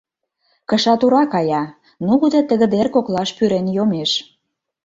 Кыша 0.69 0.93
тура 0.99 1.23
кая, 1.33 1.63
нугыдо 2.05 2.41
тыгыдер 2.49 2.87
коклаш 2.95 3.29
пӱрен 3.37 3.65
йомеш. 3.75 4.11